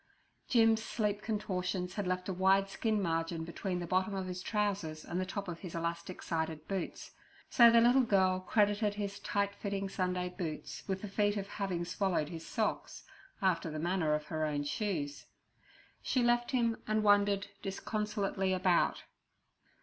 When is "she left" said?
16.01-16.49